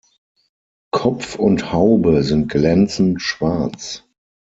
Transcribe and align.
Kopf 0.89 1.35
und 1.35 1.71
Haube 1.71 2.23
sind 2.23 2.51
glänzend 2.51 3.21
schwarz. 3.21 4.03